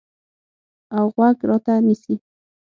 [0.99, 2.15] اوغوږ راته نیسي